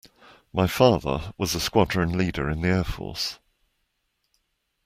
My 0.51 0.65
father 0.65 1.31
was 1.37 1.53
a 1.53 1.59
Squadron 1.59 2.17
Leader 2.17 2.49
in 2.49 2.61
the 2.61 2.69
Air 2.69 2.83
Force 2.83 3.37